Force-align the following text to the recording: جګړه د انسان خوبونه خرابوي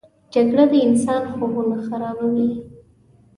جګړه 0.33 0.63
د 0.71 0.73
انسان 0.87 1.21
خوبونه 1.33 1.75
خرابوي 1.87 2.51